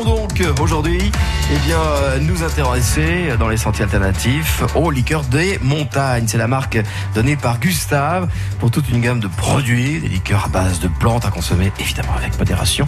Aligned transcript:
allons 0.00 0.16
donc 0.16 0.42
aujourd'hui 0.60 1.10
eh 1.52 1.58
bien, 1.66 1.78
nous 2.20 2.42
intéresser 2.44 3.36
dans 3.38 3.48
les 3.48 3.56
sentiers 3.56 3.84
alternatifs 3.84 4.62
aux 4.76 4.90
liqueurs 4.90 5.24
des 5.24 5.58
montagnes. 5.62 6.26
C'est 6.28 6.38
la 6.38 6.46
marque 6.46 6.78
donnée 7.14 7.36
par 7.36 7.58
Gustave 7.58 8.28
pour 8.60 8.70
toute 8.70 8.88
une 8.88 9.00
gamme 9.00 9.18
de 9.20 9.26
produits, 9.26 10.00
des 10.00 10.08
liqueurs 10.08 10.44
à 10.44 10.48
base 10.48 10.80
de 10.80 10.88
plantes 10.88 11.24
à 11.24 11.30
consommer 11.30 11.72
évidemment 11.80 12.14
avec 12.16 12.38
modération. 12.38 12.86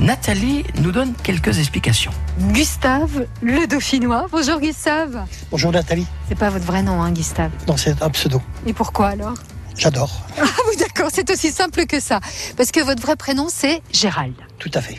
Nathalie 0.00 0.64
nous 0.82 0.92
donne 0.92 1.14
quelques 1.22 1.58
explications. 1.58 2.12
Gustave, 2.52 3.26
le 3.42 3.66
dauphinois. 3.66 4.26
Bonjour 4.30 4.60
Gustave. 4.60 5.24
Bonjour 5.50 5.72
Nathalie. 5.72 6.06
C'est 6.28 6.38
pas 6.38 6.50
votre 6.50 6.66
vrai 6.66 6.82
nom, 6.82 7.00
hein, 7.00 7.10
Gustave 7.12 7.50
Non, 7.66 7.76
c'est 7.76 8.02
un 8.02 8.10
pseudo. 8.10 8.42
Et 8.66 8.74
pourquoi 8.74 9.08
alors? 9.08 9.34
J'adore. 9.76 10.10
Ah 10.40 10.44
oui, 10.68 10.76
d'accord, 10.76 11.10
c'est 11.12 11.28
aussi 11.30 11.50
simple 11.50 11.86
que 11.86 12.00
ça. 12.00 12.20
Parce 12.56 12.70
que 12.70 12.80
votre 12.80 13.02
vrai 13.02 13.16
prénom, 13.16 13.48
c'est 13.48 13.82
Gérald. 13.92 14.34
Tout 14.58 14.70
à 14.74 14.80
fait. 14.80 14.98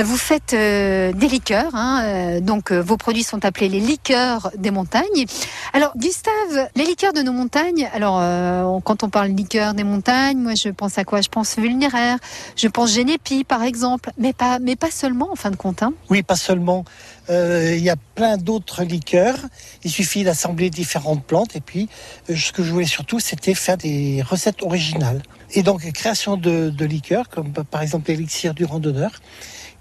Vous 0.00 0.16
faites 0.16 0.54
euh, 0.54 1.12
des 1.12 1.28
liqueurs, 1.28 1.74
hein, 1.74 2.02
euh, 2.04 2.40
donc 2.40 2.70
euh, 2.70 2.80
vos 2.80 2.96
produits 2.96 3.24
sont 3.24 3.44
appelés 3.44 3.68
les 3.68 3.80
liqueurs 3.80 4.50
des 4.56 4.70
montagnes. 4.70 5.26
Alors, 5.72 5.92
Gustave, 5.96 6.70
les 6.76 6.84
liqueurs 6.84 7.12
de 7.12 7.20
nos 7.20 7.32
montagnes, 7.32 7.90
alors 7.92 8.18
euh, 8.20 8.78
quand 8.84 9.02
on 9.02 9.10
parle 9.10 9.28
liqueurs 9.28 9.74
des 9.74 9.84
montagnes, 9.84 10.38
moi 10.38 10.54
je 10.54 10.68
pense 10.68 10.98
à 10.98 11.04
quoi? 11.04 11.20
Je 11.20 11.28
pense 11.28 11.58
vulnéraire, 11.58 12.18
je 12.56 12.68
pense 12.68 12.92
génépi 12.92 13.44
par 13.44 13.62
exemple, 13.64 14.10
mais 14.18 14.32
pas, 14.32 14.58
mais 14.60 14.76
pas 14.76 14.90
seulement 14.90 15.30
en 15.32 15.36
fin 15.36 15.50
de 15.50 15.56
compte. 15.56 15.82
Hein. 15.82 15.92
Oui, 16.08 16.22
pas 16.22 16.36
seulement. 16.36 16.84
Euh, 17.28 17.74
Il 17.76 17.82
y 17.82 17.90
a 17.90 17.96
plein 18.14 18.36
d'autres 18.36 18.84
liqueurs. 18.84 19.38
Il 19.84 19.90
suffit 19.90 20.24
d'assembler 20.24 20.70
différentes 20.70 21.24
plantes. 21.24 21.54
Et 21.56 21.60
puis, 21.60 21.88
euh, 22.30 22.36
ce 22.36 22.52
que 22.52 22.62
je 22.62 22.70
voulais 22.70 22.86
surtout, 22.86 23.20
c'était 23.20 23.54
faire 23.54 23.76
des 23.76 24.22
recettes 24.22 24.62
originales. 24.62 25.22
Et 25.54 25.62
donc, 25.62 25.82
création 25.92 26.38
de, 26.38 26.84
liqueurs, 26.84 27.28
comme 27.28 27.52
par 27.52 27.82
exemple 27.82 28.10
l'élixir 28.10 28.54
du 28.54 28.64
randonneur, 28.64 29.12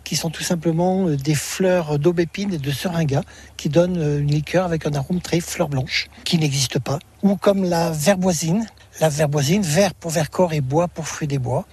qui 0.03 0.17
sont 0.17 0.29
tout 0.29 0.43
simplement 0.43 1.07
euh, 1.07 1.15
des 1.15 1.35
fleurs 1.35 1.97
d'aubépine 1.97 2.53
et 2.53 2.57
de 2.57 2.71
seringa, 2.71 3.23
qui 3.55 3.69
donnent 3.69 3.97
euh, 3.97 4.19
une 4.19 4.31
liqueur 4.31 4.65
avec 4.65 4.85
un 4.85 4.93
arôme 4.93 5.21
très 5.21 5.39
fleur 5.39 5.69
blanche, 5.69 6.09
qui 6.25 6.37
n'existe 6.37 6.79
pas. 6.79 6.99
Ou 7.23 7.37
comme 7.37 7.63
la 7.63 7.91
verboisine. 7.91 8.65
La 8.99 9.07
verboisine, 9.07 9.61
vert 9.61 9.93
pour 9.93 10.11
vercors 10.11 10.51
et 10.51 10.59
bois 10.59 10.89
pour 10.89 11.07
fruits 11.07 11.27
des 11.27 11.39
bois. 11.39 11.65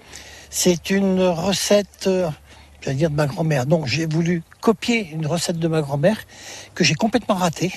C'est 0.50 0.90
une 0.90 1.20
recette, 1.22 2.06
euh, 2.06 2.30
j'allais 2.80 2.96
dire 2.96 3.10
de 3.10 3.16
ma 3.16 3.26
grand-mère. 3.26 3.66
Non, 3.66 3.84
j'ai 3.84 4.06
voulu 4.06 4.44
copier 4.60 5.10
une 5.10 5.26
recette 5.26 5.58
de 5.58 5.66
ma 5.66 5.80
grand-mère 5.80 6.22
que 6.76 6.84
j'ai 6.84 6.94
complètement 6.94 7.34
ratée, 7.34 7.72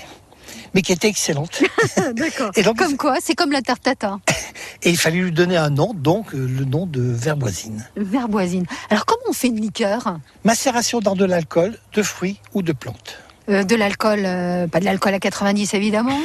mais 0.74 0.82
qui 0.82 0.92
était 0.92 1.08
excellente. 1.08 1.62
D'accord. 2.16 2.52
Et 2.56 2.64
donc- 2.64 2.78
Comme 2.78 2.98
quoi, 2.98 3.18
c'est 3.22 3.36
comme 3.36 3.52
la 3.52 3.62
tarte 3.62 3.84
tatin, 3.84 4.22
Et 4.84 4.90
il 4.90 4.98
fallait 4.98 5.18
lui 5.20 5.32
donner 5.32 5.58
un 5.58 5.70
nom, 5.70 5.94
donc 5.94 6.34
euh, 6.34 6.38
le 6.48 6.66
nom 6.66 6.86
de 6.88 7.02
verboisine. 7.02 7.86
verboisine. 7.96 8.66
Alors 8.90 9.06
comment 9.06 9.22
on 9.30 9.34
fait 9.34 9.48
une 9.48 9.60
liqueur? 9.62 10.18
Macération 10.44 11.00
dans 11.00 11.16
de 11.16 11.26
l'alcool, 11.26 11.78
de 11.94 12.02
fruits 12.04 12.40
ou 12.54 12.62
de 12.64 12.72
plantes. 12.74 13.20
Euh, 13.50 13.64
De 13.64 13.76
l'alcool, 13.76 14.22
euh, 14.26 14.68
pas 14.68 14.80
de 14.80 14.86
l'alcool 14.86 15.14
à 15.16 15.20
90 15.20 15.74
évidemment. 15.74 16.18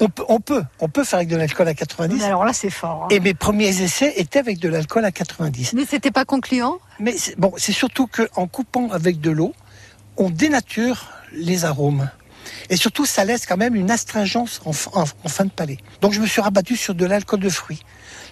On 0.00 0.08
peut, 0.08 0.24
on 0.28 0.40
peut, 0.40 0.62
on 0.80 0.88
peut 0.88 1.04
faire 1.04 1.18
avec 1.18 1.28
de 1.28 1.36
l'alcool 1.36 1.68
à 1.68 1.74
90. 1.74 2.16
Mais 2.18 2.24
alors 2.24 2.44
là, 2.44 2.52
c'est 2.52 2.70
fort. 2.70 3.04
hein. 3.04 3.08
Et 3.10 3.20
mes 3.20 3.34
premiers 3.34 3.82
essais 3.82 4.12
étaient 4.16 4.38
avec 4.38 4.58
de 4.58 4.68
l'alcool 4.68 5.04
à 5.04 5.12
90. 5.12 5.72
Mais 5.74 5.84
c'était 5.88 6.10
pas 6.10 6.24
concluant 6.24 6.78
Mais 6.98 7.14
bon, 7.38 7.52
c'est 7.58 7.72
surtout 7.72 8.06
qu'en 8.08 8.46
coupant 8.46 8.88
avec 8.90 9.20
de 9.20 9.30
l'eau, 9.30 9.54
on 10.16 10.28
dénature 10.30 11.10
les 11.32 11.64
arômes. 11.64 12.10
Et 12.70 12.76
surtout, 12.76 13.06
ça 13.06 13.24
laisse 13.24 13.46
quand 13.46 13.56
même 13.56 13.74
une 13.74 13.90
astringence 13.90 14.60
en, 14.64 14.72
fin- 14.72 14.90
en- 14.94 15.04
en 15.24 15.28
fin 15.28 15.44
de 15.44 15.50
palais. 15.50 15.78
Donc, 16.00 16.12
je 16.12 16.20
me 16.20 16.26
suis 16.26 16.40
rabattu 16.40 16.76
sur 16.76 16.94
de 16.94 17.04
l'alcool 17.06 17.40
de 17.40 17.48
fruits. 17.48 17.82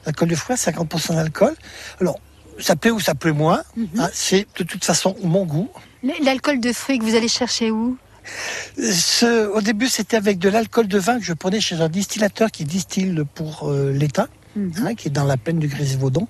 L'alcool 0.06 0.28
de 0.28 0.34
fruits, 0.34 0.55
à 0.55 0.70
50% 0.70 1.14
d'alcool. 1.14 1.55
Alors, 2.00 2.19
ça 2.58 2.77
plaît 2.77 2.91
ou 2.91 3.00
ça 3.00 3.14
plaît 3.14 3.33
moins. 3.33 3.62
hein, 3.98 4.08
c'est 4.12 4.47
de 4.58 4.64
toute 4.64 4.84
façon 4.84 5.17
mon 5.22 5.44
goût. 5.44 5.69
L'alcool 6.22 6.61
de 6.61 6.72
fruits 6.72 6.98
que 6.98 7.05
vous 7.05 7.14
allez 7.14 7.28
chercher 7.28 7.70
où? 7.70 7.97
Ce- 8.78 9.47
au 9.48 9.61
début, 9.62 9.89
c'était 9.89 10.17
avec 10.17 10.39
de 10.39 10.48
l'alcool 10.48 10.86
de 10.89 10.98
vin 10.98 11.19
que 11.19 11.24
je 11.24 11.33
prenais 11.33 11.61
chez 11.61 11.77
un 11.80 11.89
distillateur 11.89 12.50
qui 12.50 12.64
distille 12.64 13.22
pour 13.34 13.68
euh, 13.70 13.92
l'État, 13.92 14.29
hein, 14.57 14.95
qui 14.95 15.08
est 15.08 15.11
dans 15.11 15.24
la 15.24 15.36
plaine 15.36 15.58
du 15.58 15.68
Grésivaudan. 15.68 16.29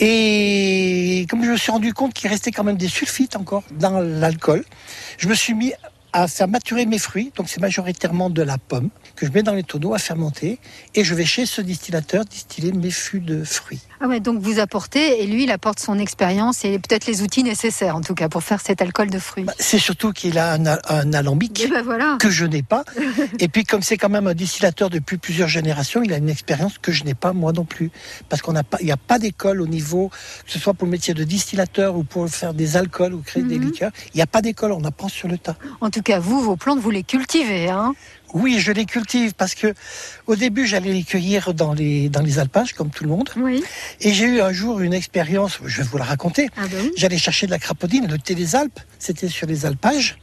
Et 0.00 1.26
comme 1.30 1.42
je 1.44 1.50
me 1.50 1.56
suis 1.56 1.72
rendu 1.72 1.94
compte 1.94 2.12
qu'il 2.12 2.28
restait 2.28 2.50
quand 2.50 2.64
même 2.64 2.76
des 2.76 2.88
sulfites 2.88 3.34
encore 3.36 3.62
dans 3.72 4.00
l'alcool, 4.00 4.64
je 5.18 5.28
me 5.28 5.34
suis 5.34 5.54
mis 5.54 5.72
à 6.16 6.28
faire 6.28 6.48
maturer 6.48 6.86
mes 6.86 6.98
fruits. 6.98 7.30
Donc 7.36 7.48
c'est 7.50 7.60
majoritairement 7.60 8.30
de 8.30 8.40
la 8.40 8.56
pomme 8.56 8.88
que 9.16 9.26
je 9.26 9.32
mets 9.32 9.42
dans 9.42 9.52
les 9.52 9.62
tonneaux 9.62 9.92
à 9.92 9.98
fermenter. 9.98 10.58
Et 10.94 11.04
je 11.04 11.14
vais 11.14 11.26
chez 11.26 11.44
ce 11.44 11.60
distillateur 11.60 12.24
distiller 12.24 12.72
mes 12.72 12.90
fûts 12.90 13.20
de 13.20 13.44
fruits. 13.44 13.82
Ah 14.00 14.08
ouais, 14.08 14.20
donc 14.20 14.40
vous 14.40 14.58
apportez 14.58 15.22
et 15.22 15.26
lui, 15.26 15.44
il 15.44 15.50
apporte 15.50 15.80
son 15.80 15.98
expérience 15.98 16.64
et 16.64 16.78
peut-être 16.78 17.06
les 17.06 17.22
outils 17.22 17.42
nécessaires 17.42 17.96
en 17.96 18.00
tout 18.02 18.14
cas 18.14 18.28
pour 18.28 18.42
faire 18.42 18.60
cet 18.60 18.82
alcool 18.82 19.08
de 19.10 19.18
fruits. 19.18 19.44
Bah, 19.44 19.54
C'est 19.58 19.78
surtout 19.78 20.12
qu'il 20.12 20.38
a 20.38 20.52
un, 20.54 21.12
alambic. 21.12 21.60
Et 21.64 21.68
ben 21.68 21.82
voilà. 21.82 22.16
que 22.20 22.28
je 22.30 22.44
n'ai 22.44 22.62
pas. 22.62 22.84
Et 23.40 23.48
puis 23.48 23.64
comme 23.64 23.82
c'est 23.82 23.96
quand 23.96 24.08
même 24.08 24.26
un 24.26 24.34
distillateur 24.34 24.90
depuis 24.90 25.16
plusieurs 25.16 25.48
générations, 25.48 26.02
il 26.02 26.12
a 26.12 26.18
une 26.18 26.28
expérience 26.28 26.78
que 26.78 26.92
je 26.92 27.04
n'ai 27.04 27.14
pas 27.14 27.32
moi 27.32 27.52
non 27.52 27.64
plus. 27.64 27.90
Parce 28.28 28.42
qu'on 28.42 28.52
n'a 28.52 28.64
pas, 28.64 28.76
il 28.80 28.86
n'y 28.86 28.92
a 28.92 28.96
pas 28.98 29.18
d'école 29.18 29.60
au 29.62 29.66
niveau, 29.66 30.10
que 30.44 30.52
ce 30.52 30.58
soit 30.58 30.74
pour 30.74 30.86
le 30.86 30.90
métier 30.92 31.14
de 31.14 31.24
distillateur 31.24 31.96
ou 31.96 32.04
pour 32.04 32.28
faire 32.28 32.52
des 32.54 32.76
alcools 32.76 33.14
ou 33.14 33.22
créer 33.22 33.42
des 33.44 33.58
Mhm. 33.58 33.64
liqueurs, 33.66 33.90
il 34.14 34.16
n'y 34.18 34.22
a 34.22 34.26
pas 34.26 34.42
d'école, 34.42 34.72
on 34.72 34.84
apprend 34.84 35.08
sur 35.08 35.28
le 35.28 35.38
tas. 35.38 35.56
En 35.80 35.90
tout 35.90 36.02
cas, 36.02 36.18
vous, 36.18 36.40
vos 36.40 36.56
plantes, 36.56 36.80
vous 36.80 36.90
les 36.90 37.02
cultivez, 37.02 37.68
hein 37.70 37.94
Oui, 38.34 38.58
je 38.60 38.72
les 38.72 38.86
cultive 38.86 39.34
parce 39.34 39.54
que 39.54 39.74
au 40.26 40.36
début 40.36 40.66
j'allais 40.66 40.92
les 40.92 41.04
cueillir 41.04 41.54
dans 41.54 41.72
les 41.72 42.08
dans 42.08 42.22
les 42.22 42.38
alpages 42.38 42.72
comme 42.72 42.90
tout 42.90 43.04
le 43.04 43.10
monde. 43.10 43.30
Oui. 43.36 43.62
Et 44.00 44.12
j'ai 44.12 44.26
eu 44.26 44.40
un 44.40 44.52
jour 44.52 44.80
une 44.80 44.94
expérience, 44.94 45.58
je 45.64 45.78
vais 45.78 45.88
vous 45.88 45.98
la 45.98 46.04
raconter. 46.04 46.48
Ah 46.56 46.66
ben 46.70 46.78
oui. 46.82 46.92
J'allais 46.96 47.18
chercher 47.18 47.46
de 47.46 47.52
la 47.52 47.58
crapaudine, 47.58 48.06
le 48.06 48.18
thé 48.18 48.34
des 48.34 48.56
Alpes, 48.56 48.80
c'était 48.98 49.28
sur 49.28 49.46
les 49.46 49.64
alpages. 49.64 50.18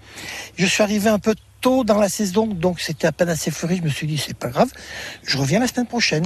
Je 0.57 0.65
suis 0.65 0.83
arrivé 0.83 1.09
un 1.09 1.19
peu 1.19 1.33
tôt 1.61 1.83
dans 1.83 1.97
la 1.97 2.09
saison, 2.09 2.45
donc 2.47 2.81
c'était 2.81 3.07
à 3.07 3.11
peine 3.11 3.29
assez 3.29 3.49
fleuri. 3.49 3.77
Je 3.77 3.83
me 3.83 3.89
suis 3.89 4.05
dit, 4.05 4.17
c'est 4.17 4.37
pas 4.37 4.49
grave, 4.49 4.69
je 5.23 5.37
reviens 5.37 5.59
la 5.59 5.67
semaine 5.67 5.87
prochaine. 5.87 6.25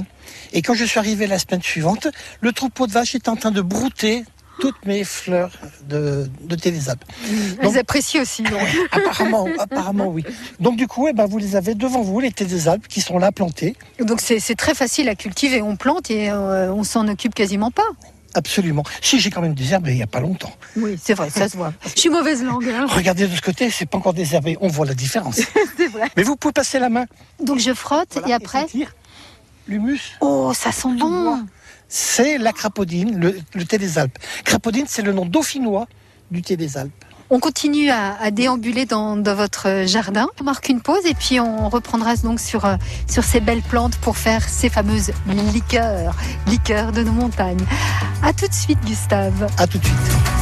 Et 0.52 0.62
quand 0.62 0.74
je 0.74 0.84
suis 0.84 0.98
arrivé 0.98 1.26
la 1.26 1.38
semaine 1.38 1.62
suivante, 1.62 2.08
le 2.40 2.52
troupeau 2.52 2.86
de 2.86 2.92
vaches 2.92 3.14
était 3.14 3.28
en 3.28 3.36
train 3.36 3.52
de 3.52 3.62
brouter 3.62 4.24
toutes 4.60 4.84
mes 4.86 5.04
fleurs 5.04 5.50
de, 5.88 6.28
de 6.42 6.56
thé 6.56 6.70
des 6.70 6.88
Alpes. 6.88 7.04
Donc- 7.62 7.72
Elles 7.72 7.78
apprécient 7.78 8.22
aussi. 8.22 8.42
donc. 8.42 8.60
Apparemment, 8.92 9.46
apparemment, 9.58 10.06
oui. 10.08 10.24
Donc 10.60 10.76
du 10.76 10.86
coup, 10.86 11.08
eh 11.08 11.12
ben, 11.12 11.26
vous 11.26 11.38
les 11.38 11.56
avez 11.56 11.74
devant 11.74 12.02
vous, 12.02 12.20
les 12.20 12.32
Alpes, 12.68 12.86
qui 12.88 13.00
sont 13.00 13.18
là 13.18 13.32
plantés. 13.32 13.76
Donc 14.00 14.20
c'est 14.20 14.54
très 14.56 14.74
facile 14.74 15.08
à 15.08 15.14
cultiver. 15.14 15.62
On 15.62 15.76
plante 15.76 16.10
et 16.10 16.30
euh, 16.30 16.72
on 16.72 16.84
s'en 16.84 17.06
occupe 17.08 17.34
quasiment 17.34 17.70
pas. 17.70 17.86
Absolument. 18.34 18.82
Si 19.00 19.18
j'ai 19.18 19.30
quand 19.30 19.40
même 19.40 19.54
désherbé 19.54 19.92
il 19.92 19.96
n'y 19.96 20.02
a 20.02 20.06
pas 20.06 20.20
longtemps. 20.20 20.52
Oui, 20.76 20.98
c'est 21.02 21.14
vrai, 21.14 21.30
ça 21.30 21.48
se 21.48 21.56
voit. 21.56 21.72
Je 21.94 21.98
suis 22.00 22.10
mauvaise 22.10 22.42
langue. 22.44 22.68
hein. 22.68 22.86
Regardez 22.88 23.26
de 23.26 23.34
ce 23.34 23.40
côté, 23.40 23.70
c'est 23.70 23.86
pas 23.86 23.96
encore 23.98 24.12
désherbé. 24.12 24.56
On 24.60 24.68
voit 24.68 24.84
la 24.86 24.94
différence. 24.94 25.40
C'est 25.76 25.88
vrai. 25.88 26.08
Mais 26.16 26.22
vous 26.22 26.36
pouvez 26.36 26.52
passer 26.52 26.78
la 26.78 26.88
main. 26.90 27.06
Donc 27.42 27.58
je 27.58 27.72
frotte 27.72 28.10
Voilà, 28.12 28.28
et 28.28 28.32
après. 28.34 28.66
L'humus, 29.66 30.00
Oh, 30.20 30.52
ça 30.54 30.72
sent 30.72 30.88
bon. 30.98 31.40
C'est 31.88 32.38
la 32.38 32.52
crapaudine, 32.52 33.18
le, 33.18 33.38
le 33.54 33.64
thé 33.64 33.78
des 33.78 33.98
Alpes. 33.98 34.18
Crapaudine, 34.44 34.86
c'est 34.88 35.02
le 35.02 35.12
nom 35.12 35.24
dauphinois 35.26 35.86
du 36.30 36.42
thé 36.42 36.56
des 36.56 36.76
Alpes. 36.76 37.04
On 37.30 37.40
continue 37.40 37.90
à, 37.90 38.16
à 38.20 38.30
déambuler 38.30 38.86
dans, 38.86 39.16
dans 39.16 39.34
votre 39.34 39.84
jardin. 39.86 40.28
On 40.40 40.44
marque 40.44 40.70
une 40.70 40.80
pause 40.80 41.04
et 41.04 41.12
puis 41.14 41.40
on 41.40 41.68
reprendra 41.68 42.16
donc 42.16 42.40
sur, 42.40 42.64
euh, 42.64 42.76
sur 43.06 43.22
ces 43.22 43.40
belles 43.40 43.60
plantes 43.60 43.96
pour 43.96 44.16
faire 44.16 44.48
ces 44.48 44.70
fameuses 44.70 45.12
liqueurs, 45.52 46.14
liqueurs 46.46 46.92
de 46.92 47.02
nos 47.02 47.12
montagnes. 47.12 47.66
À 48.22 48.32
tout 48.32 48.48
de 48.48 48.54
suite, 48.54 48.78
Gustave. 48.86 49.46
À 49.58 49.66
tout 49.66 49.76
de 49.78 49.84
suite. 49.84 50.37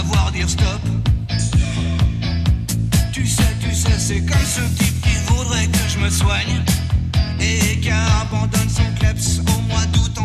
savoir 0.00 0.32
dire 0.32 0.48
stop. 0.48 0.80
Tu 3.12 3.26
sais, 3.26 3.42
tu 3.60 3.74
sais, 3.74 3.98
c'est 3.98 4.20
comme 4.20 4.46
ce 4.46 4.62
type 4.78 5.00
qui 5.02 5.16
voudrait 5.26 5.66
que 5.66 5.78
je 5.88 5.98
me 5.98 6.08
soigne 6.08 6.62
et 7.38 7.78
qui 7.80 7.90
abandonne 7.90 8.70
son 8.70 8.88
kleps 8.98 9.40
au 9.40 9.60
mois 9.68 9.84
d'août 9.92 10.19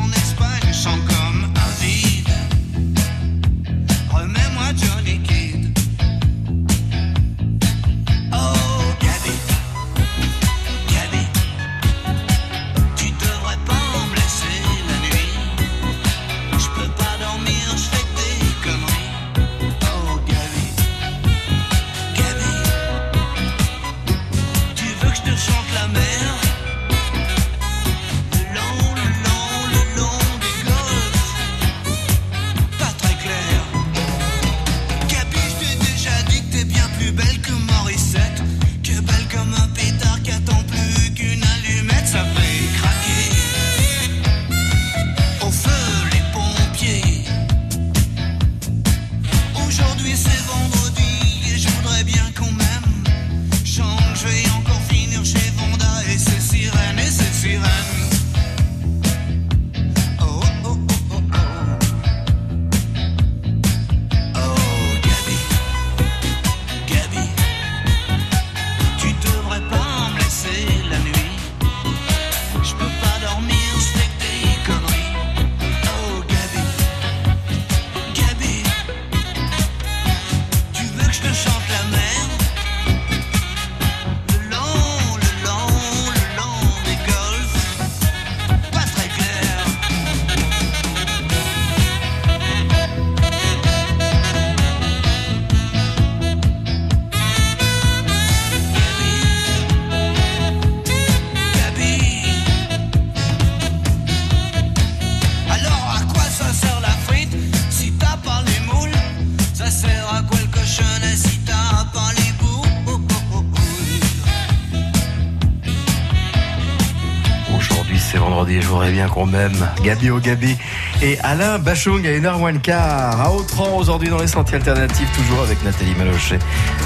voudrais 118.86 119.02
bien 119.02 119.10
qu'on 119.10 119.26
m'aime. 119.26 119.68
Gabi 119.82 120.12
au 120.12 120.20
Gabi. 120.20 120.56
Et 121.02 121.18
Alain 121.22 121.58
Bachung 121.58 122.06
à 122.06 122.12
une 122.12 122.26
heure 122.26 122.38
moins 122.38 122.52
le 122.52 122.60
quart. 122.60 123.20
À 123.20 123.32
Autran, 123.32 123.78
aujourd'hui, 123.78 124.10
dans 124.10 124.20
les 124.20 124.28
sentiers 124.28 124.58
alternatifs, 124.58 125.10
toujours 125.18 125.42
avec 125.42 125.64
Nathalie 125.64 125.96
Malochet. 125.96 126.38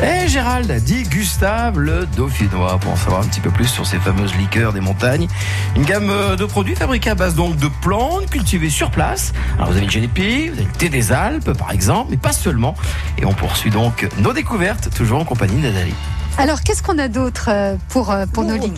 Et 0.01 0.29
Gérald 0.29 0.71
dit 0.83 1.03
Gustave 1.03 1.77
le 1.77 2.05
Dauphinois, 2.15 2.77
pour 2.79 2.93
en 2.93 2.95
savoir 2.95 3.21
un 3.21 3.25
petit 3.25 3.41
peu 3.41 3.49
plus 3.49 3.67
sur 3.67 3.85
ces 3.85 3.97
fameuses 3.97 4.33
liqueurs 4.35 4.71
des 4.71 4.79
montagnes. 4.79 5.27
Une 5.75 5.83
gamme 5.83 6.09
euh, 6.09 6.37
de 6.37 6.45
produits 6.45 6.75
fabriqués 6.75 7.09
à 7.09 7.15
base 7.15 7.35
donc 7.35 7.57
de 7.57 7.67
plantes 7.81 8.29
cultivées 8.29 8.69
sur 8.69 8.91
place. 8.91 9.33
Alors, 9.57 9.71
vous 9.71 9.75
avez 9.75 9.85
le 9.85 9.91
génépi, 9.91 10.47
vous 10.47 10.53
avez 10.53 10.63
le 10.63 10.71
thé 10.71 10.87
des 10.87 11.11
Alpes, 11.11 11.51
par 11.51 11.71
exemple, 11.71 12.11
mais 12.11 12.17
pas 12.17 12.33
seulement. 12.33 12.75
Et 13.17 13.25
on 13.25 13.33
poursuit 13.33 13.71
donc 13.71 14.07
nos 14.19 14.31
découvertes, 14.31 14.89
toujours 14.95 15.19
en 15.19 15.25
compagnie 15.25 15.61
de 15.61 15.67
Nathalie. 15.67 15.95
Alors, 16.37 16.61
qu'est-ce 16.61 16.81
qu'on 16.81 16.97
a 16.97 17.09
d'autre 17.09 17.49
euh, 17.49 17.75
pour, 17.89 18.11
euh, 18.11 18.25
pour 18.25 18.45
nos 18.45 18.55
Oh. 18.55 18.71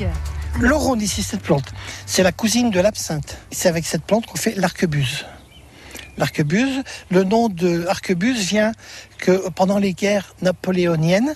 Liqueurs 0.54 0.70
L'oron 0.70 1.00
ici, 1.00 1.24
cette 1.24 1.42
plante, 1.42 1.74
c'est 2.06 2.24
la 2.24 2.32
cousine 2.32 2.70
de 2.70 2.80
l'absinthe. 2.80 3.38
C'est 3.52 3.70
avec 3.70 3.86
cette 3.86 4.04
plante 4.04 4.26
qu'on 4.26 4.38
fait 4.38 4.56
l'arquebuse. 4.56 5.26
L'arquebuse, 6.18 6.84
le 7.10 7.24
nom 7.24 7.48
de 7.48 7.86
arquebuse 7.88 8.46
vient 8.46 8.74
que 9.18 9.50
pendant 9.50 9.80
les 9.80 9.94
guerres 9.94 10.36
napoléoniennes, 10.42 11.34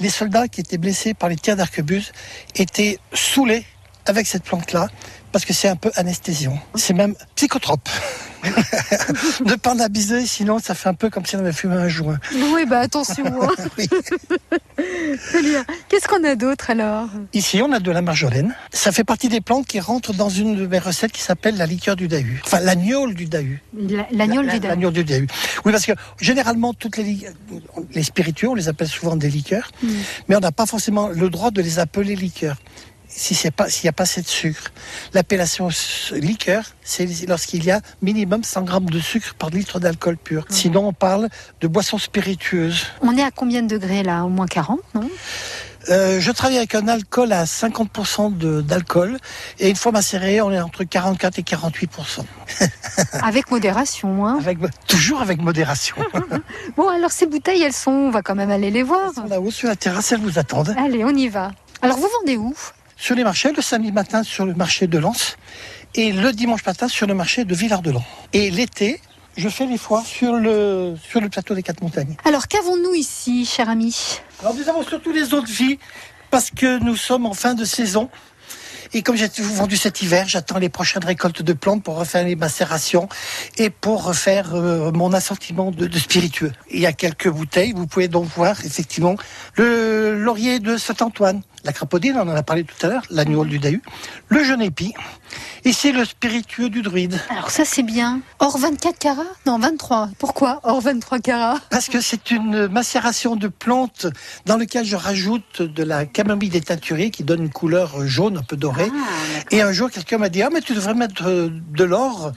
les 0.00 0.10
soldats 0.10 0.48
qui 0.48 0.60
étaient 0.60 0.78
blessés 0.78 1.14
par 1.14 1.28
les 1.28 1.36
tirs 1.36 1.56
d'arquebuse 1.56 2.12
étaient 2.54 2.98
saoulés 3.12 3.64
avec 4.06 4.26
cette 4.26 4.44
plante-là 4.44 4.88
parce 5.32 5.44
que 5.44 5.52
c'est 5.52 5.68
un 5.68 5.76
peu 5.76 5.90
anesthésiant. 5.96 6.58
C'est 6.76 6.94
même 6.94 7.14
psychotrope. 7.34 7.88
ne 9.44 9.54
pas 9.56 9.74
en 9.74 9.80
abuser, 9.80 10.24
sinon 10.24 10.58
ça 10.60 10.74
fait 10.74 10.88
un 10.88 10.94
peu 10.94 11.10
comme 11.10 11.26
si 11.26 11.34
on 11.36 11.40
avait 11.40 11.52
fumé 11.52 11.74
un 11.74 11.88
joint. 11.88 12.18
Oui, 12.54 12.64
bah 12.66 12.80
attention. 12.80 13.24
hein. 13.42 13.48
Oui. 13.78 13.88
Qu'est-ce 15.88 16.06
qu'on 16.08 16.22
a 16.24 16.34
d'autre 16.36 16.70
alors? 16.70 17.08
Ici, 17.32 17.60
on 17.62 17.72
a 17.72 17.80
de 17.80 17.90
la 17.90 18.02
marjolaine. 18.02 18.54
Ça 18.72 18.92
fait 18.92 19.04
partie 19.04 19.28
des 19.28 19.40
plantes 19.40 19.66
qui 19.66 19.80
rentrent 19.80 20.12
dans 20.14 20.28
une 20.28 20.56
de 20.56 20.66
mes 20.66 20.78
recettes 20.78 21.12
qui 21.12 21.22
s'appelle 21.22 21.56
la 21.56 21.66
liqueur 21.66 21.96
du 21.96 22.08
Dahu. 22.08 22.40
Enfin, 22.44 22.60
l'agnole 22.60 23.14
du 23.14 23.26
Dahu. 23.26 23.62
La- 23.76 24.06
L'agnole 24.12 24.46
La- 24.46 24.52
du 24.54 24.60
Dahu. 24.60 24.90
Du 24.92 25.04
Dahu. 25.04 25.26
Oui, 25.64 25.72
parce 25.72 25.86
que 25.86 25.92
généralement, 26.20 26.72
toutes 26.74 26.96
les 26.98 28.02
spiritueux, 28.02 28.48
on 28.50 28.54
les 28.54 28.68
appelle 28.68 28.88
souvent 28.88 29.16
des 29.16 29.28
liqueurs, 29.30 29.70
Mm. 29.82 29.88
mais 30.28 30.36
on 30.36 30.40
n'a 30.40 30.52
pas 30.52 30.66
forcément 30.66 31.08
le 31.08 31.28
droit 31.30 31.50
de 31.50 31.60
les 31.62 31.78
appeler 31.78 32.14
liqueurs. 32.16 32.56
Si 33.08 33.34
c'est 33.34 33.50
pas, 33.50 33.68
s'il 33.70 33.84
n'y 33.86 33.88
a 33.88 33.92
pas 33.92 34.02
assez 34.02 34.20
de 34.20 34.26
sucre. 34.26 34.72
L'appellation 35.14 35.68
liqueur, 36.12 36.64
c'est 36.82 37.06
lorsqu'il 37.26 37.64
y 37.64 37.70
a 37.70 37.80
minimum 38.02 38.44
100 38.44 38.62
grammes 38.62 38.90
de 38.90 39.00
sucre 39.00 39.34
par 39.34 39.50
litre 39.50 39.80
d'alcool 39.80 40.16
pur. 40.16 40.42
Mm. 40.42 40.52
Sinon, 40.52 40.88
on 40.88 40.92
parle 40.92 41.28
de 41.60 41.68
boissons 41.68 41.98
spiritueuses. 41.98 42.86
On 43.00 43.16
est 43.16 43.22
à 43.22 43.30
combien 43.30 43.62
de 43.62 43.68
degrés 43.68 44.02
là? 44.02 44.24
Au 44.24 44.28
moins 44.28 44.46
40, 44.46 44.80
non? 44.94 45.08
Euh, 45.88 46.18
je 46.20 46.32
travaille 46.32 46.56
avec 46.58 46.74
un 46.74 46.88
alcool 46.88 47.32
à 47.32 47.44
50% 47.44 48.36
de- 48.36 48.60
d'alcool 48.60 49.18
et 49.60 49.70
une 49.70 49.76
fois 49.76 49.92
macéré, 49.92 50.40
on 50.40 50.50
est 50.50 50.60
entre 50.60 50.82
44 50.82 51.38
et 51.38 51.42
48%. 51.42 52.24
Avec 53.22 53.52
modération. 53.52 54.26
Hein. 54.26 54.38
Avec, 54.40 54.58
toujours 54.88 55.20
avec 55.20 55.40
modération. 55.40 55.94
Bon, 56.76 56.88
alors 56.88 57.12
ces 57.12 57.26
bouteilles, 57.26 57.62
elles 57.62 57.72
sont, 57.72 57.92
on 57.92 58.10
va 58.10 58.22
quand 58.22 58.34
même 58.34 58.50
aller 58.50 58.70
les 58.72 58.82
voir. 58.82 59.12
Là-haut 59.28 59.52
sur 59.52 59.68
la 59.68 59.76
terrasse, 59.76 60.10
elles 60.10 60.18
vous 60.20 60.38
attendent. 60.40 60.74
Allez, 60.76 61.04
on 61.04 61.10
y 61.14 61.28
va. 61.28 61.52
Alors 61.82 61.98
vous 61.98 62.08
vendez 62.20 62.36
où? 62.36 62.52
Sur 62.98 63.14
les 63.14 63.24
marchés, 63.24 63.52
le 63.52 63.60
samedi 63.60 63.92
matin 63.92 64.22
sur 64.22 64.46
le 64.46 64.54
marché 64.54 64.86
de 64.86 64.96
Lens 64.98 65.36
et 65.94 66.12
le 66.12 66.32
dimanche 66.32 66.64
matin 66.64 66.88
sur 66.88 67.06
le 67.06 67.12
marché 67.12 67.44
de 67.44 67.54
Villard-de-Lans. 67.54 68.04
Et 68.32 68.50
l'été, 68.50 69.00
je 69.36 69.50
fais 69.50 69.66
les 69.66 69.76
foires 69.76 70.06
sur 70.06 70.32
le, 70.32 70.96
sur 71.08 71.20
le 71.20 71.28
plateau 71.28 71.54
des 71.54 71.62
Quatre 71.62 71.82
Montagnes. 71.82 72.16
Alors 72.24 72.48
qu'avons-nous 72.48 72.94
ici, 72.94 73.44
cher 73.44 73.68
ami? 73.68 73.94
Alors 74.40 74.54
nous 74.54 74.66
avons 74.68 74.82
surtout 74.82 75.12
les 75.12 75.34
autres 75.34 75.50
vies 75.50 75.78
parce 76.30 76.50
que 76.50 76.82
nous 76.82 76.96
sommes 76.96 77.26
en 77.26 77.34
fin 77.34 77.52
de 77.52 77.66
saison. 77.66 78.08
Et 78.94 79.02
comme 79.02 79.16
j'ai 79.16 79.28
tout 79.28 79.42
vendu 79.42 79.76
cet 79.76 80.00
hiver, 80.00 80.26
j'attends 80.28 80.58
les 80.58 80.68
prochaines 80.68 81.04
récoltes 81.04 81.42
de 81.42 81.52
plantes 81.52 81.82
pour 81.82 81.96
refaire 81.96 82.24
les 82.24 82.36
macérations 82.36 83.08
et 83.58 83.68
pour 83.68 84.04
refaire 84.04 84.54
euh, 84.54 84.92
mon 84.92 85.12
assortiment 85.12 85.72
de, 85.72 85.86
de 85.86 85.98
spiritueux. 85.98 86.52
Il 86.70 86.80
y 86.80 86.86
a 86.86 86.92
quelques 86.92 87.28
bouteilles, 87.28 87.72
vous 87.72 87.88
pouvez 87.88 88.06
donc 88.06 88.26
voir 88.26 88.64
effectivement 88.64 89.16
le 89.56 90.16
laurier 90.16 90.60
de 90.60 90.76
Saint-Antoine, 90.76 91.42
la 91.66 91.72
crapaudine, 91.72 92.16
on 92.16 92.28
en 92.28 92.34
a 92.34 92.42
parlé 92.42 92.64
tout 92.64 92.86
à 92.86 92.88
l'heure, 92.88 93.02
l'agneau 93.10 93.44
du 93.44 93.58
Dahu, 93.58 93.82
le 94.28 94.44
jeune 94.44 94.62
épi, 94.62 94.94
et 95.64 95.72
c'est 95.72 95.92
le 95.92 96.04
spiritueux 96.04 96.70
du 96.70 96.80
druide. 96.80 97.20
Alors 97.28 97.50
ça 97.50 97.64
c'est 97.64 97.82
bien. 97.82 98.20
Or 98.38 98.56
24 98.56 98.98
carats 98.98 99.24
Non, 99.46 99.58
23. 99.58 100.10
Pourquoi 100.18 100.60
Or 100.62 100.80
23 100.80 101.18
carats 101.18 101.58
Parce 101.70 101.88
que 101.88 102.00
c'est 102.00 102.30
une 102.30 102.68
macération 102.68 103.34
de 103.34 103.48
plantes 103.48 104.06
dans 104.46 104.56
laquelle 104.56 104.84
je 104.84 104.96
rajoute 104.96 105.62
de 105.62 105.82
la 105.82 106.06
camomille 106.06 106.50
dénaturée 106.50 107.10
qui 107.10 107.24
donne 107.24 107.42
une 107.42 107.50
couleur 107.50 108.06
jaune 108.06 108.38
un 108.38 108.42
peu 108.42 108.56
dorée. 108.56 108.90
Et 109.50 109.60
un 109.60 109.72
jour, 109.72 109.90
quelqu'un 109.90 110.18
m'a 110.18 110.28
dit 110.28 110.42
Ah, 110.42 110.50
mais 110.52 110.60
tu 110.60 110.74
devrais 110.74 110.94
mettre 110.94 111.26
euh, 111.26 111.50
de 111.50 111.84
l'or 111.84 112.32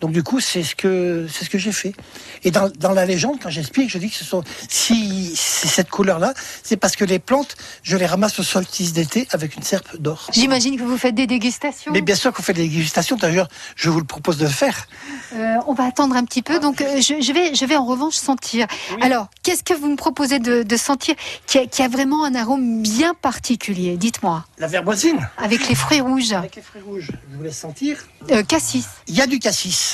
Donc 0.00 0.12
du 0.12 0.22
coup, 0.22 0.40
c'est 0.40 0.62
ce 0.62 0.74
que 0.74 1.26
c'est 1.30 1.44
ce 1.44 1.50
que 1.50 1.58
j'ai 1.58 1.72
fait. 1.72 1.92
Et 2.44 2.50
dans, 2.50 2.70
dans 2.78 2.92
la 2.92 3.04
légende, 3.06 3.38
quand 3.42 3.50
j'explique, 3.50 3.90
je 3.90 3.98
dis 3.98 4.10
que 4.10 4.16
ce 4.16 4.24
sont 4.24 4.42
si 4.68 5.34
c'est 5.36 5.68
cette 5.68 5.90
couleur-là, 5.90 6.34
c'est 6.62 6.76
parce 6.76 6.96
que 6.96 7.04
les 7.04 7.18
plantes, 7.18 7.56
je 7.82 7.96
les 7.96 8.06
ramasse 8.06 8.38
au 8.38 8.42
solstice 8.42 8.92
d'été 8.92 9.26
avec 9.32 9.56
une 9.56 9.62
serpe 9.62 9.96
d'or. 9.98 10.28
J'imagine 10.32 10.76
que 10.78 10.82
vous 10.82 10.96
faites 10.98 11.14
des 11.14 11.26
dégustations. 11.26 11.92
Mais 11.92 12.00
bien 12.00 12.14
sûr 12.14 12.32
qu'on 12.32 12.42
fait 12.42 12.52
des 12.52 12.68
dégustations. 12.68 13.16
D'ailleurs, 13.16 13.48
je 13.76 13.90
vous 13.90 13.98
le 13.98 14.06
propose 14.06 14.38
de 14.38 14.44
le 14.44 14.50
faire. 14.50 14.86
Euh, 15.34 15.56
on 15.66 15.74
va 15.74 15.84
attendre 15.84 16.16
un 16.16 16.24
petit 16.24 16.42
peu. 16.42 16.58
Donc, 16.60 16.80
euh, 16.80 17.00
je, 17.00 17.20
je 17.20 17.32
vais, 17.32 17.54
je 17.54 17.64
vais 17.64 17.76
en 17.76 17.84
revanche 17.84 18.14
sentir. 18.14 18.66
Alors, 19.00 19.28
qu'est-ce 19.42 19.62
que 19.62 19.74
vous 19.74 19.88
me 19.88 19.96
proposez 19.96 20.38
de, 20.38 20.62
de 20.62 20.76
sentir 20.76 21.14
qui 21.46 21.58
a, 21.58 21.66
qui 21.66 21.82
a 21.82 21.88
vraiment 21.88 22.24
un 22.24 22.34
arôme 22.34 22.82
bien 22.82 23.14
particulier 23.14 23.96
Dites-moi. 23.96 24.44
La 24.58 24.66
verboisine 24.66 25.28
Avec 25.38 25.68
les 25.68 25.74
fruits 25.74 26.00
rouges, 26.00 26.32
avec 26.32 26.56
les 26.56 26.62
fruits 26.62 26.82
rouges. 26.82 27.10
Je 27.30 27.36
vous 27.36 27.42
laisse 27.42 27.58
sentir. 27.58 27.98
Euh, 28.30 28.42
cassis, 28.42 28.86
Il 29.08 29.14
y 29.14 29.20
a 29.20 29.26
du 29.26 29.38
cassis. 29.38 29.89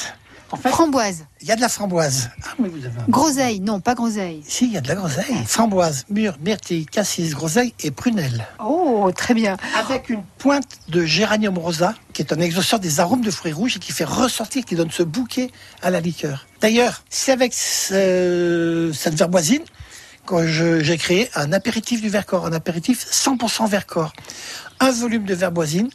En 0.52 0.56
fait, 0.56 0.68
framboise, 0.68 1.24
il 1.42 1.48
y 1.48 1.50
a 1.50 1.56
de 1.56 1.60
la 1.60 1.68
framboise. 1.68 2.30
Ah 2.44 2.50
oui, 2.60 2.68
vous 2.72 2.78
avez 2.86 3.00
un 3.00 3.04
groseille. 3.08 3.58
Non, 3.58 3.80
pas 3.80 3.96
groseille. 3.96 4.44
Si, 4.46 4.66
il 4.66 4.72
y 4.72 4.76
a 4.76 4.80
de 4.80 4.86
la 4.86 4.94
groseille. 4.94 5.34
Framboise, 5.44 6.04
mûre, 6.08 6.36
myrtille, 6.40 6.86
cassis, 6.86 7.34
groseille 7.34 7.74
et 7.82 7.90
prunelle. 7.90 8.46
Oh, 8.64 9.10
très 9.14 9.34
bien. 9.34 9.56
Avec 9.76 10.08
une 10.08 10.22
pointe 10.38 10.68
de 10.88 11.04
géranium 11.04 11.58
rosa, 11.58 11.94
qui 12.12 12.22
est 12.22 12.32
un 12.32 12.38
exhausteur 12.38 12.78
des 12.78 13.00
arômes 13.00 13.22
de 13.22 13.30
fruits 13.32 13.52
rouges 13.52 13.76
et 13.76 13.80
qui 13.80 13.90
fait 13.90 14.04
ressortir, 14.04 14.64
qui 14.64 14.76
donne 14.76 14.90
ce 14.92 15.02
bouquet 15.02 15.50
à 15.82 15.90
la 15.90 15.98
liqueur. 16.00 16.46
D'ailleurs, 16.60 17.02
c'est 17.10 17.32
avec 17.32 17.52
ce- 17.52 18.92
cette 18.94 19.14
verboisine 19.14 19.62
que 20.26 20.46
j'ai 20.46 20.96
créé 20.96 21.28
un 21.34 21.52
apéritif 21.52 22.00
du 22.00 22.08
Vercors, 22.08 22.46
un 22.46 22.52
apéritif 22.52 23.04
100% 23.10 23.66
Vercors. 23.66 24.12
Un 24.78 24.92
volume 24.92 25.24
de 25.24 25.34
verboisine, 25.34 25.88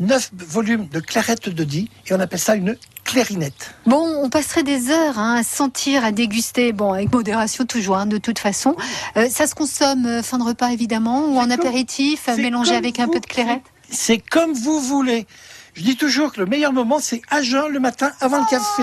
neuf 0.00 0.30
volumes 0.34 0.88
de 0.88 1.00
clarette 1.00 1.48
de 1.48 1.64
Die, 1.64 1.90
et 2.06 2.12
on 2.14 2.20
appelle 2.20 2.38
ça 2.40 2.54
une 2.56 2.76
clarinette. 3.04 3.74
Bon, 3.86 4.02
on 4.22 4.28
passerait 4.30 4.62
des 4.62 4.90
heures 4.90 5.18
hein, 5.18 5.36
à 5.36 5.42
sentir, 5.42 6.04
à 6.04 6.10
déguster, 6.12 6.72
bon, 6.72 6.92
avec 6.92 7.12
modération 7.12 7.64
toujours, 7.66 7.96
hein, 7.98 8.06
de 8.06 8.18
toute 8.18 8.38
façon. 8.38 8.76
Euh, 9.16 9.28
ça 9.30 9.46
se 9.46 9.54
consomme 9.54 10.06
euh, 10.06 10.22
fin 10.22 10.38
de 10.38 10.44
repas 10.44 10.70
évidemment, 10.70 11.26
ou 11.26 11.36
en 11.38 11.42
comme- 11.42 11.52
apéritif, 11.52 12.28
euh, 12.28 12.36
mélangé 12.36 12.74
avec 12.74 12.98
un 13.00 13.08
peu 13.08 13.20
de 13.20 13.26
clairette? 13.26 13.62
C'est 13.90 14.18
comme 14.18 14.52
vous 14.52 14.80
voulez. 14.80 15.26
Je 15.74 15.82
dis 15.82 15.96
toujours 15.96 16.32
que 16.32 16.40
le 16.40 16.46
meilleur 16.46 16.72
moment, 16.72 16.98
c'est 17.00 17.20
à 17.30 17.42
jeun 17.42 17.68
le 17.68 17.80
matin 17.80 18.12
avant 18.20 18.38
le 18.38 18.48
café. 18.48 18.82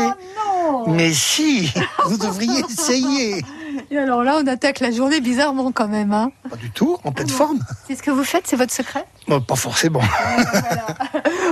Oh, 0.69 0.83
Non 0.87 0.93
Mais 0.93 1.13
si, 1.13 1.71
vous 2.05 2.17
devriez 2.17 2.59
essayer. 2.69 3.43
Et 3.89 3.97
alors 3.97 4.23
là, 4.23 4.37
on 4.43 4.47
attaque 4.47 4.81
la 4.81 4.91
journée 4.91 5.21
bizarrement 5.21 5.71
quand 5.71 5.87
même. 5.87 6.11
Hein. 6.11 6.31
Pas 6.49 6.57
du 6.57 6.69
tout, 6.69 6.97
en 7.05 7.11
pleine 7.13 7.29
forme. 7.29 7.59
C'est 7.87 7.95
ce 7.95 8.03
que 8.03 8.11
vous 8.11 8.25
faites, 8.25 8.45
c'est 8.45 8.57
votre 8.57 8.73
secret? 8.73 9.05
Bon, 9.27 9.41
pas 9.41 9.55
forcément. 9.55 10.01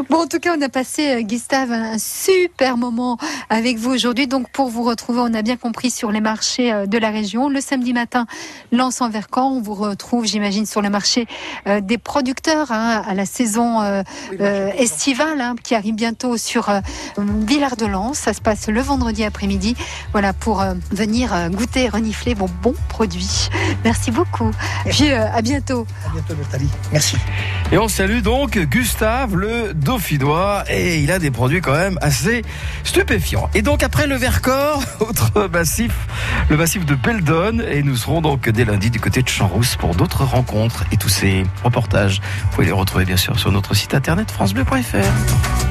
Bon, 0.09 0.23
en 0.23 0.27
tout 0.27 0.39
cas, 0.39 0.55
on 0.57 0.61
a 0.61 0.69
passé, 0.69 1.09
euh, 1.09 1.21
Gustave, 1.21 1.71
un 1.71 1.97
super 1.97 2.77
moment 2.77 3.17
avec 3.49 3.77
vous 3.77 3.91
aujourd'hui. 3.91 4.27
Donc, 4.27 4.49
pour 4.49 4.69
vous 4.69 4.83
retrouver, 4.83 5.19
on 5.21 5.33
a 5.33 5.41
bien 5.41 5.57
compris 5.57 5.91
sur 5.91 6.11
les 6.11 6.21
marchés 6.21 6.71
euh, 6.71 6.85
de 6.85 6.97
la 6.97 7.09
région. 7.09 7.49
Le 7.49 7.59
samedi 7.59 7.91
matin, 7.91 8.25
lance 8.71 9.01
en 9.01 9.09
Vercors. 9.09 9.51
On 9.51 9.61
vous 9.61 9.73
retrouve, 9.73 10.25
j'imagine, 10.25 10.65
sur 10.65 10.81
le 10.81 10.89
marché 10.89 11.27
euh, 11.67 11.81
des 11.81 11.97
producteurs 11.97 12.71
hein, 12.71 13.03
à 13.05 13.13
la 13.13 13.25
saison 13.25 13.81
euh, 13.81 14.03
euh, 14.39 14.71
estivale 14.77 15.41
hein, 15.41 15.55
qui 15.61 15.75
arrive 15.75 15.95
bientôt 15.95 16.37
sur 16.37 16.69
euh, 16.69 16.79
Villard 17.17 17.75
de 17.75 17.85
Lans. 17.85 18.13
Ça 18.13 18.33
se 18.33 18.41
passe 18.41 18.67
le 18.67 18.81
vendredi 18.81 19.25
après-midi. 19.25 19.75
Voilà, 20.13 20.31
pour 20.31 20.61
euh, 20.61 20.75
venir 20.91 21.33
euh, 21.33 21.49
goûter, 21.49 21.89
renifler 21.89 22.35
vos 22.35 22.49
bons 22.63 22.75
produits. 22.87 23.49
Merci 23.83 24.11
beaucoup. 24.11 24.51
Puis, 24.85 25.11
euh, 25.11 25.29
à 25.31 25.41
bientôt. 25.41 25.85
À 26.07 26.13
bientôt, 26.13 26.35
Nathalie. 26.35 26.69
Merci. 26.91 27.17
Et 27.71 27.77
on 27.77 27.87
salue 27.87 28.21
donc 28.21 28.57
Gustave 28.57 29.35
le 29.35 29.75
Dauphinois 29.75 30.63
et 30.71 31.01
il 31.01 31.11
a 31.11 31.19
des 31.19 31.29
produits 31.29 31.61
quand 31.61 31.73
même 31.73 31.99
assez 32.01 32.41
stupéfiants. 32.83 33.47
Et 33.53 33.61
donc 33.61 33.83
après 33.83 34.07
le 34.07 34.15
Vercors, 34.15 34.83
autre 34.99 35.47
massif, 35.53 35.91
le 36.49 36.57
massif 36.57 36.83
de 36.87 36.95
Beldon 36.95 37.59
et 37.59 37.83
nous 37.83 37.95
serons 37.95 38.21
donc 38.21 38.49
dès 38.49 38.65
lundi 38.65 38.89
du 38.89 38.99
côté 38.99 39.21
de 39.21 39.27
Champs-Rousse 39.27 39.75
pour 39.75 39.93
d'autres 39.93 40.23
rencontres 40.23 40.83
et 40.91 40.97
tous 40.97 41.09
ces 41.09 41.43
reportages. 41.63 42.21
Vous 42.45 42.55
pouvez 42.55 42.65
les 42.65 42.71
retrouver 42.71 43.05
bien 43.05 43.17
sûr 43.17 43.39
sur 43.39 43.51
notre 43.51 43.75
site 43.75 43.93
internet 43.93 44.31
francebleu.fr. 44.31 45.68